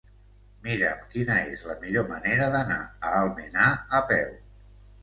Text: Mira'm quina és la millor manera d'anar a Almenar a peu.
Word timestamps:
Mira'm 0.67 1.03
quina 1.11 1.35
és 1.51 1.61
la 1.73 1.77
millor 1.83 2.09
manera 2.15 2.51
d'anar 2.57 2.81
a 2.83 3.13
Almenar 3.21 3.71
a 4.01 4.07
peu. 4.15 4.39